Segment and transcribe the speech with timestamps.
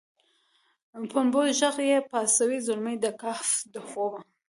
[1.07, 4.19] دپڼو ږغ یې پاڅوي زلمي د کهف دخوبه